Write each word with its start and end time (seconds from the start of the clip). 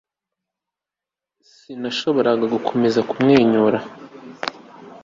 Sinashoboraga 1.53 2.45
gukomeza 2.55 2.99
kumwenyura 3.09 3.79